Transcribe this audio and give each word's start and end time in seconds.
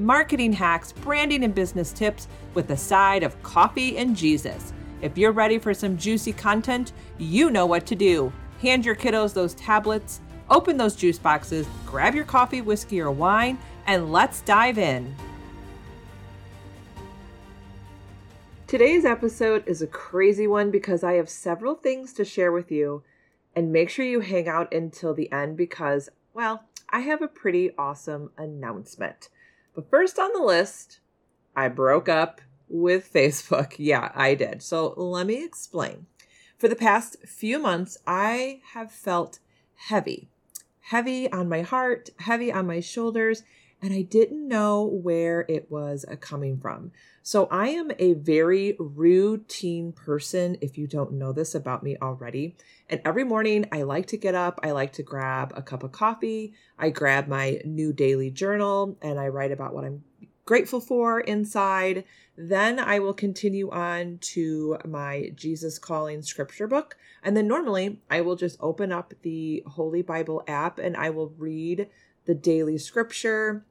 marketing 0.00 0.52
hacks, 0.52 0.92
branding 0.92 1.44
and 1.44 1.54
business 1.54 1.92
tips 1.92 2.26
with 2.54 2.70
a 2.70 2.76
side 2.76 3.22
of 3.22 3.40
coffee 3.42 3.98
and 3.98 4.16
Jesus. 4.16 4.72
If 5.02 5.18
you're 5.18 5.32
ready 5.32 5.58
for 5.58 5.74
some 5.74 5.96
juicy 5.96 6.32
content, 6.32 6.92
you 7.18 7.50
know 7.50 7.66
what 7.66 7.86
to 7.86 7.94
do. 7.94 8.32
Hand 8.62 8.84
your 8.84 8.96
kiddos 8.96 9.34
those 9.34 9.54
tablets, 9.54 10.20
open 10.48 10.76
those 10.76 10.96
juice 10.96 11.18
boxes, 11.18 11.66
grab 11.86 12.14
your 12.14 12.24
coffee, 12.24 12.62
whiskey, 12.62 13.00
or 13.00 13.10
wine, 13.10 13.58
and 13.86 14.10
let's 14.10 14.40
dive 14.40 14.78
in. 14.78 15.14
Today's 18.66 19.04
episode 19.04 19.64
is 19.66 19.82
a 19.82 19.86
crazy 19.86 20.46
one 20.46 20.70
because 20.70 21.04
I 21.04 21.14
have 21.14 21.28
several 21.28 21.74
things 21.74 22.12
to 22.14 22.24
share 22.24 22.52
with 22.52 22.70
you. 22.70 23.02
And 23.56 23.72
make 23.72 23.90
sure 23.90 24.04
you 24.04 24.20
hang 24.20 24.48
out 24.48 24.72
until 24.72 25.12
the 25.12 25.30
end 25.32 25.56
because, 25.56 26.08
well, 26.32 26.64
I 26.88 27.00
have 27.00 27.20
a 27.20 27.28
pretty 27.28 27.72
awesome 27.76 28.30
announcement. 28.38 29.28
But 29.74 29.90
first 29.90 30.18
on 30.18 30.32
the 30.32 30.42
list, 30.42 31.00
I 31.54 31.68
broke 31.68 32.08
up 32.08 32.40
with 32.68 33.12
Facebook. 33.12 33.74
Yeah, 33.78 34.12
I 34.14 34.34
did. 34.34 34.62
So 34.62 34.94
let 34.96 35.26
me 35.26 35.44
explain. 35.44 36.06
For 36.58 36.68
the 36.68 36.76
past 36.76 37.16
few 37.26 37.58
months, 37.58 37.96
I 38.06 38.60
have 38.74 38.92
felt 38.92 39.38
heavy, 39.88 40.28
heavy 40.80 41.30
on 41.32 41.48
my 41.48 41.62
heart, 41.62 42.10
heavy 42.18 42.52
on 42.52 42.66
my 42.66 42.80
shoulders, 42.80 43.42
and 43.82 43.92
I 43.94 44.02
didn't 44.02 44.46
know 44.46 44.84
where 44.84 45.46
it 45.48 45.70
was 45.70 46.04
uh, 46.10 46.16
coming 46.16 46.58
from. 46.58 46.92
So 47.22 47.46
I 47.50 47.68
am 47.68 47.90
a 47.98 48.14
very 48.14 48.76
routine 48.78 49.92
person, 49.92 50.58
if 50.60 50.76
you 50.76 50.86
don't 50.86 51.12
know 51.12 51.32
this 51.32 51.54
about 51.54 51.82
me 51.82 51.96
already. 52.00 52.56
And 52.88 53.00
every 53.04 53.24
morning 53.24 53.66
I 53.72 53.82
like 53.82 54.06
to 54.06 54.16
get 54.16 54.34
up, 54.34 54.60
I 54.62 54.72
like 54.72 54.92
to 54.94 55.02
grab 55.02 55.52
a 55.54 55.62
cup 55.62 55.82
of 55.82 55.92
coffee, 55.92 56.54
I 56.78 56.90
grab 56.90 57.28
my 57.28 57.60
new 57.64 57.92
daily 57.92 58.30
journal, 58.30 58.96
and 59.00 59.18
I 59.18 59.28
write 59.28 59.52
about 59.52 59.74
what 59.74 59.84
I'm 59.84 60.02
grateful 60.44 60.80
for 60.80 61.20
inside. 61.20 62.04
Then 62.36 62.78
I 62.78 62.98
will 62.98 63.14
continue 63.14 63.70
on 63.70 64.18
to 64.22 64.78
my 64.84 65.30
Jesus 65.34 65.78
Calling 65.78 66.22
scripture 66.22 66.66
book. 66.66 66.96
And 67.22 67.36
then 67.36 67.46
normally 67.46 68.00
I 68.10 68.22
will 68.22 68.36
just 68.36 68.56
open 68.60 68.90
up 68.90 69.14
the 69.22 69.62
Holy 69.66 70.02
Bible 70.02 70.42
app 70.48 70.78
and 70.78 70.96
I 70.96 71.10
will 71.10 71.34
read 71.38 71.88
the 72.24 72.34
daily 72.34 72.78
scripture 72.78 73.64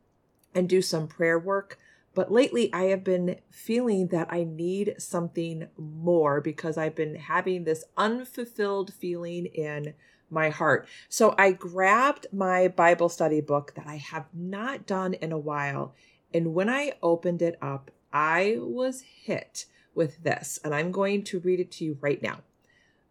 and 0.53 0.67
do 0.67 0.81
some 0.81 1.07
prayer 1.07 1.39
work. 1.39 1.77
But 2.15 2.31
lately, 2.31 2.73
I 2.73 2.85
have 2.85 3.03
been 3.03 3.37
feeling 3.51 4.07
that 4.07 4.27
I 4.31 4.43
need 4.43 4.95
something 4.97 5.67
more 5.77 6.41
because 6.41 6.77
I've 6.77 6.95
been 6.95 7.15
having 7.15 7.63
this 7.63 7.83
unfulfilled 7.97 8.93
feeling 8.93 9.45
in 9.45 9.93
my 10.29 10.49
heart. 10.49 10.87
So 11.07 11.35
I 11.37 11.51
grabbed 11.51 12.27
my 12.31 12.67
Bible 12.67 13.09
study 13.09 13.41
book 13.41 13.73
that 13.75 13.87
I 13.87 13.97
have 13.97 14.25
not 14.33 14.85
done 14.85 15.13
in 15.13 15.31
a 15.31 15.37
while. 15.37 15.93
And 16.33 16.53
when 16.53 16.69
I 16.69 16.93
opened 17.01 17.41
it 17.41 17.57
up, 17.61 17.91
I 18.11 18.57
was 18.59 19.01
hit 19.01 19.65
with 19.93 20.23
this. 20.23 20.59
And 20.63 20.73
I'm 20.73 20.91
going 20.91 21.23
to 21.25 21.39
read 21.39 21.59
it 21.59 21.71
to 21.73 21.85
you 21.85 21.97
right 22.01 22.21
now. 22.21 22.39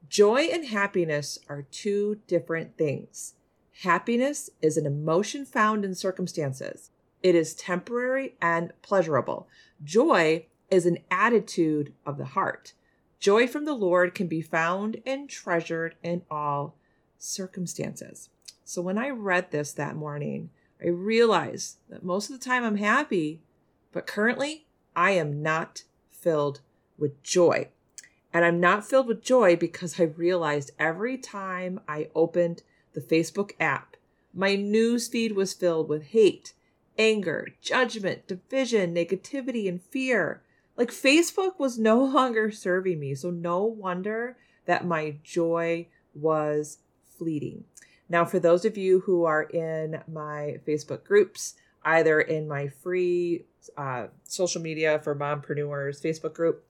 Joy 0.08 0.48
and 0.52 0.66
happiness 0.66 1.38
are 1.48 1.66
two 1.70 2.20
different 2.26 2.76
things. 2.76 3.34
Happiness 3.82 4.50
is 4.62 4.76
an 4.76 4.86
emotion 4.86 5.44
found 5.44 5.84
in 5.84 5.94
circumstances. 5.94 6.90
It 7.22 7.34
is 7.34 7.54
temporary 7.54 8.34
and 8.40 8.72
pleasurable. 8.82 9.48
Joy 9.82 10.46
is 10.70 10.86
an 10.86 10.98
attitude 11.10 11.92
of 12.06 12.18
the 12.18 12.26
heart. 12.26 12.74
Joy 13.18 13.46
from 13.48 13.64
the 13.64 13.74
Lord 13.74 14.14
can 14.14 14.28
be 14.28 14.42
found 14.42 14.98
and 15.04 15.28
treasured 15.28 15.96
in 16.02 16.22
all 16.30 16.76
circumstances. 17.18 18.30
So 18.64 18.80
when 18.80 18.98
I 18.98 19.08
read 19.08 19.50
this 19.50 19.72
that 19.72 19.96
morning, 19.96 20.50
I 20.82 20.88
realized 20.88 21.78
that 21.88 22.04
most 22.04 22.30
of 22.30 22.38
the 22.38 22.44
time 22.44 22.62
I'm 22.62 22.76
happy, 22.76 23.40
but 23.92 24.06
currently 24.06 24.66
I 24.94 25.12
am 25.12 25.42
not 25.42 25.82
filled 26.10 26.60
with 26.98 27.22
joy. 27.22 27.68
And 28.32 28.44
I'm 28.44 28.60
not 28.60 28.84
filled 28.84 29.08
with 29.08 29.22
joy 29.22 29.56
because 29.56 29.98
I 29.98 30.04
realized 30.04 30.70
every 30.78 31.16
time 31.16 31.80
I 31.88 32.08
opened 32.14 32.62
the 32.92 33.00
Facebook 33.00 33.52
app, 33.58 33.96
my 34.34 34.54
news 34.54 35.08
feed 35.08 35.32
was 35.32 35.54
filled 35.54 35.88
with 35.88 36.08
hate, 36.08 36.52
anger, 36.98 37.48
judgment, 37.62 38.26
division, 38.26 38.94
negativity, 38.94 39.68
and 39.68 39.80
fear. 39.80 40.42
Like 40.76 40.90
Facebook 40.90 41.58
was 41.58 41.78
no 41.78 42.02
longer 42.04 42.50
serving 42.50 42.98
me. 42.98 43.14
So 43.14 43.30
no 43.30 43.64
wonder 43.64 44.36
that 44.66 44.86
my 44.86 45.16
joy 45.22 45.86
was 46.14 46.78
fleeting. 47.16 47.64
Now, 48.08 48.24
for 48.24 48.38
those 48.38 48.64
of 48.64 48.76
you 48.76 49.00
who 49.00 49.24
are 49.24 49.42
in 49.42 50.02
my 50.10 50.60
Facebook 50.66 51.04
groups, 51.04 51.54
either 51.84 52.20
in 52.20 52.48
my 52.48 52.68
free 52.68 53.44
uh, 53.76 54.06
social 54.24 54.62
media 54.62 54.98
for 54.98 55.14
mompreneurs 55.14 56.02
Facebook 56.02 56.32
group 56.32 56.64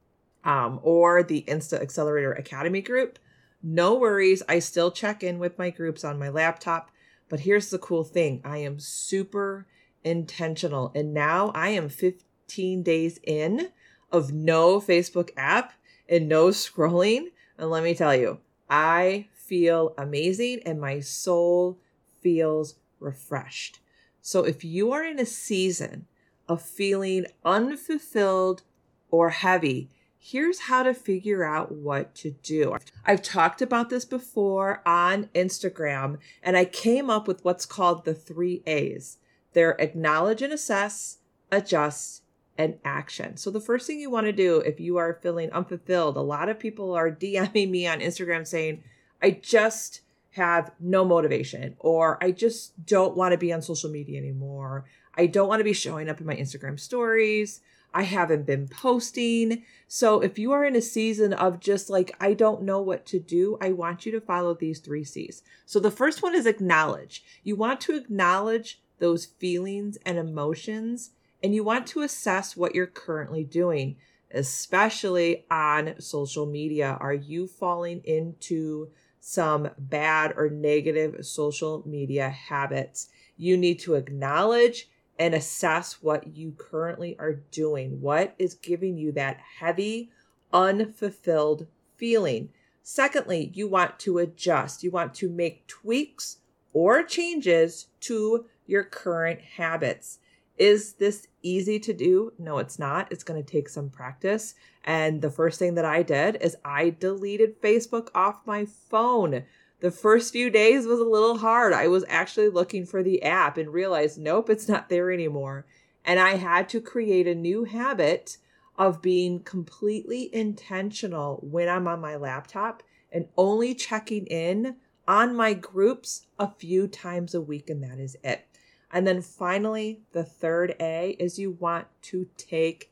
um, 0.45 0.81
or 0.83 1.23
the 1.23 1.45
Insta 1.47 1.81
Accelerator 1.81 2.33
Academy 2.33 2.81
group, 2.81 3.19
no 3.63 3.95
worries. 3.95 4.43
I 4.49 4.59
still 4.61 4.91
check 4.91 5.23
in 5.23 5.39
with 5.39 5.59
my 5.59 5.71
groups 5.71 6.05
on 6.05 6.19
my 6.19 6.29
laptop. 6.29 6.91
But 7.29 7.41
here's 7.41 7.71
the 7.71 7.79
cool 7.79 8.05
thing 8.05 8.41
I 8.45 8.59
am 8.59 8.79
super 8.79 9.67
intentional. 10.05 10.93
And 10.95 11.13
now 11.13 11.51
I 11.55 11.71
am 11.71 11.89
15 11.89 12.83
days 12.83 13.19
in 13.23 13.71
of 14.11 14.33
no 14.33 14.81
Facebook 14.81 15.31
app 15.37 15.73
and 16.09 16.29
no 16.29 16.49
scrolling. 16.49 17.27
And 17.59 17.71
let 17.71 17.83
me 17.83 17.95
tell 17.95 18.15
you, 18.15 18.39
I 18.71 19.27
feel 19.35 19.95
amazing 19.97 20.61
and 20.65 20.81
my 20.81 21.01
soul 21.01 21.79
feels 22.21 22.77
refreshed. 23.01 23.81
So 24.21 24.45
if 24.45 24.65
you 24.65 24.93
are 24.93 25.05
in 25.05 25.19
a 25.19 25.27
season 25.27 26.07
of 26.49 26.63
feeling 26.63 27.27
unfulfilled 27.45 28.63
or 29.11 29.31
heavy, 29.31 29.89
here's 30.19 30.61
how 30.61 30.83
to 30.83 30.93
figure 30.93 31.45
out 31.45 31.73
what 31.73 32.15
to 32.17 32.33
do. 32.43 32.77
I've 33.07 33.23
talked 33.23 33.63
about 33.63 33.89
this 33.89 34.05
before 34.05 34.83
on 34.85 35.31
Instagram, 35.35 36.19
and 36.43 36.57
I 36.57 36.65
came 36.65 37.09
up 37.09 37.27
with 37.27 37.45
what's 37.45 37.67
called 37.67 38.05
the 38.05 38.15
three 38.15 38.63
A's 38.67 39.19
they're 39.53 39.77
acknowledge 39.79 40.43
and 40.43 40.53
assess, 40.53 41.19
adjust, 41.51 42.23
and 42.57 42.79
action. 42.85 43.37
So 43.37 43.51
the 43.51 43.61
first 43.61 43.87
thing 43.87 44.01
you 44.01 44.11
want 44.11 44.27
to 44.27 44.33
do 44.33 44.59
if 44.59 44.81
you 44.81 44.97
are 44.97 45.19
feeling 45.23 45.51
unfulfilled, 45.53 46.17
a 46.17 46.21
lot 46.21 46.49
of 46.49 46.59
people 46.59 46.93
are 46.93 47.11
DMing 47.11 47.71
me 47.71 47.87
on 47.87 48.01
Instagram 48.01 48.47
saying, 48.47 48.83
I 49.23 49.31
just 49.31 50.01
have 50.33 50.73
no 50.79 51.05
motivation, 51.05 51.77
or 51.79 52.23
I 52.23 52.33
just 52.33 52.87
don't 52.87 53.17
want 53.17 53.33
to 53.33 53.39
be 53.39 53.53
on 53.53 53.63
social 53.63 53.91
media 53.91 54.19
anymore. 54.19 54.85
I 55.17 55.27
don't 55.27 55.49
want 55.49 55.61
to 55.61 55.65
be 55.65 55.73
showing 55.73 56.09
up 56.09 56.21
in 56.21 56.27
my 56.27 56.37
Instagram 56.37 56.79
stories. 56.79 57.61
I 57.95 58.03
haven't 58.03 58.47
been 58.47 58.69
posting. 58.69 59.65
So 59.87 60.21
if 60.21 60.39
you 60.39 60.53
are 60.53 60.65
in 60.65 60.77
a 60.77 60.83
season 60.83 61.33
of 61.33 61.59
just 61.59 61.89
like, 61.89 62.15
I 62.21 62.35
don't 62.35 62.63
know 62.63 62.81
what 62.81 63.07
to 63.07 63.19
do, 63.19 63.57
I 63.61 63.73
want 63.73 64.05
you 64.05 64.13
to 64.13 64.21
follow 64.21 64.55
these 64.55 64.79
three 64.79 65.05
C's. 65.05 65.43
So 65.65 65.81
the 65.81 65.91
first 65.91 66.23
one 66.23 66.35
is 66.35 66.47
acknowledge. 66.47 67.25
You 67.43 67.57
want 67.57 67.81
to 67.83 67.97
acknowledge 67.97 68.81
those 68.99 69.27
feelings 69.27 69.99
and 70.05 70.19
emotions, 70.19 71.11
and 71.43 71.55
you 71.55 71.63
want 71.63 71.87
to 71.89 72.03
assess 72.03 72.57
what 72.57 72.75
you're 72.75 72.87
currently 72.87 73.45
doing, 73.45 73.97
especially 74.33 75.45
on 75.51 76.01
social 76.01 76.47
media. 76.47 76.97
Are 77.01 77.15
you 77.15 77.47
falling 77.47 78.01
into 78.05 78.91
some 79.21 79.71
bad 79.79 80.35
or 80.37 80.49
negative 80.51 81.25
social 81.25 81.83
media 81.87 82.29
habits? 82.29 83.09
You 83.37 83.57
need 83.57 83.79
to 83.81 83.95
acknowledge 83.95 84.89
and 85.19 85.35
assess 85.35 86.03
what 86.03 86.37
you 86.37 86.55
currently 86.57 87.17
are 87.19 87.35
doing. 87.35 88.01
What 88.01 88.35
is 88.39 88.55
giving 88.55 88.97
you 88.97 89.13
that 89.13 89.39
heavy, 89.61 90.11
unfulfilled 90.53 91.67
feeling? 91.97 92.51
Secondly, 92.83 93.51
you 93.55 93.69
want 93.69 93.99
to 94.01 94.19
adjust. 94.19 94.83
You 94.83 94.91
want 94.91 95.15
to 95.15 95.29
make 95.29 95.67
tweaks 95.67 96.39
or 96.73 97.03
changes 97.03 97.89
to 98.01 98.47
your 98.69 98.85
current 98.85 99.41
habits. 99.41 100.21
Is 100.57 100.95
this 100.95 101.29
easy 101.43 101.79
to 101.81 101.93
do? 101.93 102.33
No, 102.39 102.59
it's 102.59 102.79
not. 102.79 103.11
It's 103.11 103.25
going 103.25 103.43
to 103.43 103.49
take 103.49 103.69
some 103.69 103.91
practice. 103.91 104.55
And 104.85 105.23
the 105.23 105.31
first 105.31 105.59
thing 105.59 105.75
that 105.75 105.85
I 105.85 106.03
did 106.03 106.37
is 106.37 106.57
I 106.65 106.91
deleted 106.91 107.63
Facebook 107.63 108.09
off 108.15 108.47
my 108.47 108.65
phone. 108.65 109.45
The 109.81 109.91
first 109.93 110.33
few 110.33 110.51
days 110.51 110.87
was 110.87 110.99
a 110.99 111.05
little 111.05 111.39
hard. 111.39 111.73
I 111.73 111.87
was 111.87 112.05
actually 112.09 112.49
looking 112.49 112.85
for 112.85 113.03
the 113.03 113.23
app 113.23 113.57
and 113.57 113.73
realized, 113.73 114.19
nope, 114.19 114.51
it's 114.51 114.69
not 114.69 114.89
there 114.89 115.13
anymore. 115.13 115.65
And 116.05 116.19
I 116.19 116.37
had 116.37 116.69
to 116.71 116.81
create 116.81 117.29
a 117.29 117.35
new 117.35 117.65
habit 117.65 118.39
of 118.77 119.03
being 119.03 119.41
completely 119.41 120.35
intentional 120.35 121.39
when 121.43 121.69
I'm 121.69 121.87
on 121.87 122.01
my 122.01 122.17
laptop 122.17 122.83
and 123.13 123.29
only 123.37 123.75
checking 123.75 124.27
in 124.27 124.77
on 125.07 125.35
my 125.35 125.55
groups 125.55 126.27
a 126.39 126.51
few 126.51 126.87
times 126.87 127.35
a 127.35 127.41
week, 127.41 127.71
and 127.71 127.83
that 127.83 127.99
is 127.99 128.17
it. 128.23 128.48
And 128.91 129.07
then 129.07 129.21
finally, 129.21 130.01
the 130.13 130.25
third 130.25 130.75
A 130.81 131.17
is 131.19 131.39
you 131.39 131.51
want 131.51 131.87
to 132.03 132.29
take 132.37 132.91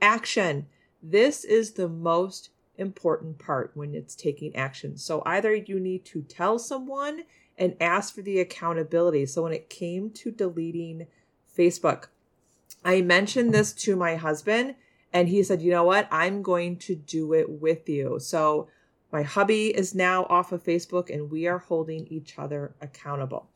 action. 0.00 0.66
This 1.02 1.44
is 1.44 1.72
the 1.72 1.88
most 1.88 2.50
important 2.76 3.38
part 3.38 3.72
when 3.74 3.94
it's 3.94 4.14
taking 4.14 4.54
action. 4.54 4.96
So 4.96 5.22
either 5.26 5.54
you 5.54 5.80
need 5.80 6.04
to 6.06 6.22
tell 6.22 6.58
someone 6.58 7.24
and 7.56 7.76
ask 7.80 8.14
for 8.14 8.22
the 8.22 8.38
accountability. 8.38 9.26
So 9.26 9.42
when 9.42 9.52
it 9.52 9.68
came 9.68 10.10
to 10.10 10.30
deleting 10.30 11.06
Facebook, 11.56 12.06
I 12.84 13.00
mentioned 13.00 13.52
this 13.52 13.72
to 13.72 13.96
my 13.96 14.16
husband 14.16 14.76
and 15.12 15.28
he 15.28 15.42
said, 15.42 15.62
"You 15.62 15.72
know 15.72 15.84
what? 15.84 16.06
I'm 16.10 16.42
going 16.42 16.76
to 16.80 16.94
do 16.94 17.32
it 17.32 17.48
with 17.48 17.88
you." 17.88 18.20
So 18.20 18.68
my 19.10 19.22
hubby 19.22 19.68
is 19.68 19.94
now 19.94 20.24
off 20.26 20.52
of 20.52 20.62
Facebook 20.62 21.10
and 21.10 21.30
we 21.30 21.46
are 21.48 21.58
holding 21.58 22.06
each 22.08 22.38
other 22.38 22.74
accountable. 22.80 23.48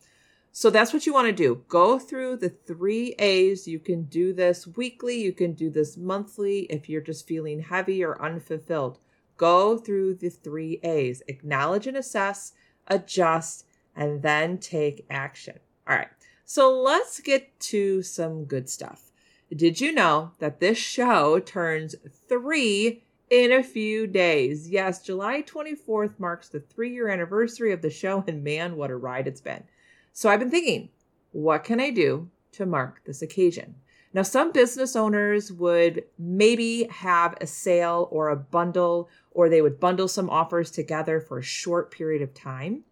So 0.54 0.68
that's 0.68 0.92
what 0.92 1.06
you 1.06 1.14
want 1.14 1.28
to 1.28 1.32
do. 1.32 1.64
Go 1.66 1.98
through 1.98 2.36
the 2.36 2.50
three 2.50 3.14
A's. 3.18 3.66
You 3.66 3.78
can 3.78 4.04
do 4.04 4.34
this 4.34 4.66
weekly, 4.66 5.18
you 5.18 5.32
can 5.32 5.54
do 5.54 5.70
this 5.70 5.96
monthly 5.96 6.66
if 6.68 6.90
you're 6.90 7.00
just 7.00 7.26
feeling 7.26 7.60
heavy 7.60 8.04
or 8.04 8.20
unfulfilled. 8.20 8.98
Go 9.38 9.78
through 9.78 10.16
the 10.16 10.28
three 10.28 10.78
A's 10.82 11.22
acknowledge 11.26 11.86
and 11.86 11.96
assess, 11.96 12.52
adjust, 12.86 13.64
and 13.96 14.20
then 14.20 14.58
take 14.58 15.06
action. 15.08 15.58
All 15.88 15.96
right, 15.96 16.08
so 16.44 16.70
let's 16.70 17.18
get 17.20 17.58
to 17.60 18.02
some 18.02 18.44
good 18.44 18.68
stuff. 18.68 19.10
Did 19.56 19.80
you 19.80 19.90
know 19.90 20.32
that 20.38 20.60
this 20.60 20.76
show 20.76 21.38
turns 21.38 21.94
three 22.28 23.04
in 23.30 23.52
a 23.52 23.62
few 23.62 24.06
days? 24.06 24.68
Yes, 24.68 25.02
July 25.02 25.42
24th 25.42 26.20
marks 26.20 26.50
the 26.50 26.60
three 26.60 26.92
year 26.92 27.08
anniversary 27.08 27.72
of 27.72 27.80
the 27.80 27.90
show, 27.90 28.22
and 28.28 28.44
man, 28.44 28.76
what 28.76 28.90
a 28.90 28.96
ride 28.96 29.26
it's 29.26 29.40
been. 29.40 29.64
So 30.12 30.28
I've 30.28 30.40
been 30.40 30.50
thinking, 30.50 30.90
what 31.32 31.64
can 31.64 31.80
I 31.80 31.90
do 31.90 32.28
to 32.52 32.66
mark 32.66 33.02
this 33.04 33.22
occasion? 33.22 33.76
Now, 34.14 34.22
some 34.22 34.52
business 34.52 34.94
owners 34.94 35.50
would 35.50 36.04
maybe 36.18 36.86
have 36.90 37.34
a 37.40 37.46
sale 37.46 38.08
or 38.10 38.28
a 38.28 38.36
bundle, 38.36 39.08
or 39.30 39.48
they 39.48 39.62
would 39.62 39.80
bundle 39.80 40.06
some 40.06 40.28
offers 40.28 40.70
together 40.70 41.18
for 41.18 41.38
a 41.38 41.42
short 41.42 41.90
period 41.90 42.20
of 42.20 42.34
time. 42.34 42.82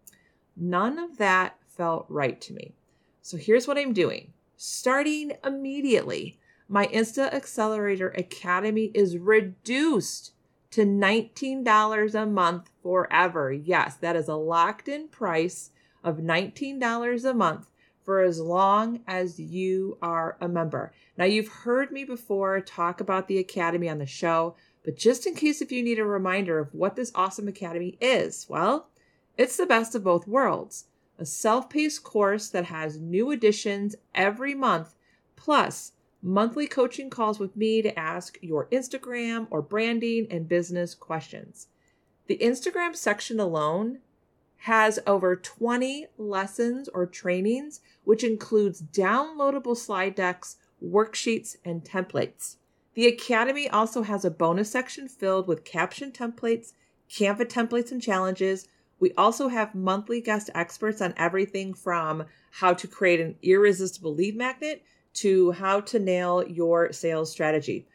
None 0.57 0.97
of 0.97 1.17
that 1.17 1.57
felt 1.67 2.07
right 2.09 2.41
to 2.41 2.53
me. 2.53 2.73
So 3.21 3.37
here's 3.37 3.67
what 3.67 3.77
I'm 3.77 3.93
doing. 3.93 4.33
Starting 4.57 5.33
immediately, 5.45 6.39
my 6.67 6.87
Insta 6.87 7.31
Accelerator 7.31 8.09
Academy 8.09 8.91
is 8.95 9.17
reduced 9.17 10.33
to 10.71 10.85
$19 10.85 12.15
a 12.15 12.25
month 12.25 12.71
forever. 12.81 13.51
Yes, 13.51 13.95
that 13.97 14.15
is 14.15 14.27
a 14.27 14.35
locked 14.35 14.87
in 14.87 15.07
price 15.07 15.69
of 16.03 16.17
$19 16.17 17.29
a 17.29 17.33
month 17.33 17.67
for 18.03 18.21
as 18.21 18.39
long 18.39 19.01
as 19.07 19.39
you 19.39 19.97
are 20.01 20.37
a 20.41 20.47
member. 20.47 20.91
Now, 21.17 21.25
you've 21.25 21.47
heard 21.47 21.91
me 21.91 22.03
before 22.03 22.59
talk 22.61 22.99
about 22.99 23.27
the 23.27 23.37
Academy 23.37 23.87
on 23.87 23.99
the 23.99 24.05
show, 24.05 24.55
but 24.83 24.95
just 24.95 25.27
in 25.27 25.35
case 25.35 25.61
if 25.61 25.71
you 25.71 25.83
need 25.83 25.99
a 25.99 26.05
reminder 26.05 26.59
of 26.59 26.73
what 26.73 26.95
this 26.95 27.11
awesome 27.13 27.47
Academy 27.47 27.97
is, 28.01 28.47
well, 28.49 28.89
it's 29.37 29.57
the 29.57 29.65
best 29.65 29.95
of 29.95 30.03
both 30.03 30.27
worlds. 30.27 30.85
A 31.19 31.25
self 31.25 31.69
paced 31.69 32.03
course 32.03 32.49
that 32.49 32.65
has 32.65 32.99
new 32.99 33.29
additions 33.29 33.95
every 34.15 34.55
month, 34.55 34.95
plus 35.35 35.91
monthly 36.23 36.67
coaching 36.67 37.09
calls 37.09 37.39
with 37.39 37.55
me 37.55 37.81
to 37.81 37.97
ask 37.97 38.37
your 38.41 38.67
Instagram 38.67 39.47
or 39.51 39.61
branding 39.61 40.27
and 40.31 40.49
business 40.49 40.95
questions. 40.95 41.67
The 42.27 42.37
Instagram 42.37 42.95
section 42.95 43.39
alone 43.39 43.99
has 44.65 44.99
over 45.07 45.35
20 45.35 46.05
lessons 46.19 46.87
or 46.89 47.07
trainings, 47.07 47.81
which 48.03 48.23
includes 48.23 48.81
downloadable 48.81 49.75
slide 49.75 50.13
decks, 50.13 50.57
worksheets, 50.83 51.55
and 51.65 51.83
templates. 51.83 52.57
The 52.93 53.07
Academy 53.07 53.67
also 53.67 54.03
has 54.03 54.23
a 54.23 54.29
bonus 54.29 54.69
section 54.69 55.07
filled 55.07 55.47
with 55.47 55.63
caption 55.63 56.11
templates, 56.11 56.73
Canva 57.09 57.45
templates, 57.45 57.91
and 57.91 58.01
challenges. 58.01 58.67
We 58.99 59.11
also 59.13 59.47
have 59.47 59.73
monthly 59.73 60.21
guest 60.21 60.51
experts 60.53 61.01
on 61.01 61.15
everything 61.17 61.73
from 61.73 62.25
how 62.51 62.73
to 62.73 62.87
create 62.87 63.19
an 63.19 63.37
irresistible 63.41 64.13
lead 64.13 64.35
magnet 64.35 64.83
to 65.15 65.53
how 65.53 65.79
to 65.81 65.97
nail 65.97 66.47
your 66.47 66.93
sales 66.93 67.31
strategy. 67.31 67.87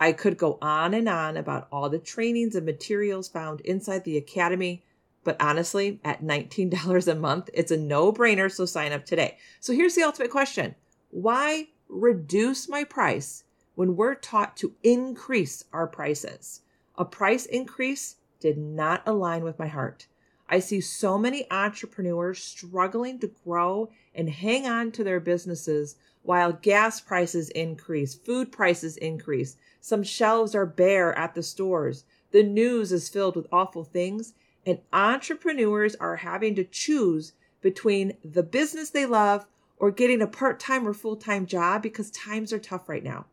I 0.00 0.12
could 0.12 0.38
go 0.38 0.58
on 0.62 0.94
and 0.94 1.08
on 1.08 1.36
about 1.36 1.68
all 1.70 1.90
the 1.90 1.98
trainings 1.98 2.54
and 2.54 2.64
materials 2.64 3.28
found 3.28 3.60
inside 3.60 4.04
the 4.04 4.16
Academy. 4.16 4.82
But 5.24 5.40
honestly, 5.40 6.00
at 6.04 6.22
$19 6.22 7.08
a 7.08 7.14
month, 7.14 7.50
it's 7.52 7.70
a 7.70 7.76
no 7.76 8.12
brainer. 8.12 8.52
So 8.52 8.66
sign 8.66 8.92
up 8.92 9.04
today. 9.04 9.38
So 9.58 9.72
here's 9.72 9.94
the 9.94 10.02
ultimate 10.02 10.30
question 10.30 10.74
Why 11.10 11.68
reduce 11.88 12.68
my 12.68 12.84
price 12.84 13.44
when 13.74 13.96
we're 13.96 14.14
taught 14.14 14.56
to 14.58 14.74
increase 14.82 15.64
our 15.72 15.86
prices? 15.86 16.60
A 16.96 17.04
price 17.04 17.46
increase 17.46 18.16
did 18.38 18.58
not 18.58 19.02
align 19.06 19.42
with 19.42 19.58
my 19.58 19.66
heart. 19.66 20.06
I 20.48 20.58
see 20.58 20.80
so 20.82 21.16
many 21.16 21.50
entrepreneurs 21.50 22.38
struggling 22.42 23.18
to 23.20 23.32
grow 23.44 23.90
and 24.14 24.28
hang 24.28 24.66
on 24.66 24.92
to 24.92 25.02
their 25.02 25.18
businesses 25.18 25.96
while 26.22 26.52
gas 26.52 27.00
prices 27.00 27.50
increase, 27.50 28.14
food 28.14 28.52
prices 28.52 28.96
increase, 28.98 29.56
some 29.80 30.02
shelves 30.02 30.54
are 30.54 30.64
bare 30.64 31.16
at 31.18 31.34
the 31.34 31.42
stores, 31.42 32.04
the 32.30 32.42
news 32.42 32.92
is 32.92 33.10
filled 33.10 33.36
with 33.36 33.46
awful 33.52 33.84
things, 33.84 34.32
and 34.66 34.80
entrepreneurs 34.92 35.94
are 35.96 36.16
having 36.16 36.54
to 36.54 36.64
choose 36.64 37.32
between 37.60 38.14
the 38.24 38.42
business 38.42 38.90
they 38.90 39.06
love 39.06 39.46
or 39.76 39.90
getting 39.90 40.22
a 40.22 40.26
part 40.26 40.60
time 40.60 40.86
or 40.86 40.94
full 40.94 41.16
time 41.16 41.46
job 41.46 41.82
because 41.82 42.10
times 42.10 42.52
are 42.52 42.58
tough 42.58 42.88
right 42.88 43.04
now. 43.04 43.26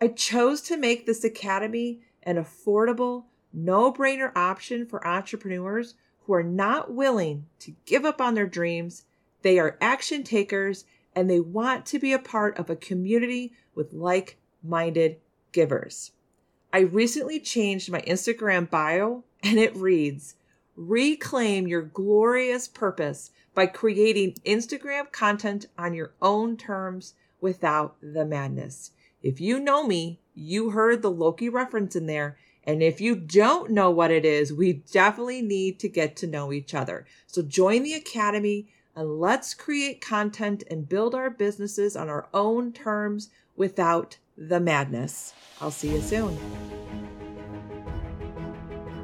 I 0.00 0.08
chose 0.08 0.60
to 0.62 0.76
make 0.76 1.06
this 1.06 1.24
academy 1.24 2.00
an 2.22 2.36
affordable, 2.36 3.24
no 3.52 3.92
brainer 3.92 4.32
option 4.36 4.86
for 4.86 5.06
entrepreneurs 5.06 5.94
who 6.24 6.34
are 6.34 6.42
not 6.42 6.92
willing 6.92 7.46
to 7.60 7.74
give 7.84 8.04
up 8.04 8.20
on 8.20 8.34
their 8.34 8.46
dreams. 8.46 9.04
They 9.42 9.58
are 9.58 9.78
action 9.80 10.22
takers 10.22 10.84
and 11.14 11.28
they 11.28 11.40
want 11.40 11.84
to 11.86 11.98
be 11.98 12.12
a 12.12 12.18
part 12.18 12.56
of 12.58 12.70
a 12.70 12.76
community 12.76 13.52
with 13.74 13.92
like 13.92 14.38
minded 14.62 15.18
givers. 15.52 16.12
I 16.72 16.80
recently 16.80 17.38
changed 17.38 17.90
my 17.90 18.00
Instagram 18.02 18.70
bio 18.70 19.24
and 19.42 19.58
it 19.58 19.76
reads, 19.76 20.36
Reclaim 20.76 21.66
your 21.66 21.82
glorious 21.82 22.66
purpose 22.66 23.30
by 23.54 23.66
creating 23.66 24.34
Instagram 24.46 25.12
content 25.12 25.66
on 25.76 25.94
your 25.94 26.12
own 26.22 26.56
terms 26.56 27.14
without 27.40 27.96
the 28.00 28.24
madness. 28.24 28.92
If 29.22 29.40
you 29.40 29.60
know 29.60 29.86
me, 29.86 30.20
you 30.34 30.70
heard 30.70 31.02
the 31.02 31.10
Loki 31.10 31.48
reference 31.48 31.94
in 31.94 32.06
there. 32.06 32.38
And 32.64 32.82
if 32.82 33.00
you 33.00 33.16
don't 33.16 33.72
know 33.72 33.90
what 33.90 34.10
it 34.10 34.24
is, 34.24 34.52
we 34.52 34.72
definitely 34.72 35.42
need 35.42 35.78
to 35.80 35.88
get 35.88 36.16
to 36.16 36.26
know 36.26 36.52
each 36.52 36.74
other. 36.74 37.06
So 37.26 37.42
join 37.42 37.82
the 37.82 37.94
Academy 37.94 38.68
and 38.94 39.18
let's 39.18 39.54
create 39.54 40.00
content 40.00 40.62
and 40.70 40.88
build 40.88 41.14
our 41.14 41.30
businesses 41.30 41.96
on 41.96 42.08
our 42.08 42.28
own 42.32 42.72
terms 42.72 43.30
without 43.56 44.18
the 44.36 44.60
madness. 44.60 45.34
I'll 45.60 45.70
see 45.70 45.92
you 45.92 46.00
soon. 46.00 46.38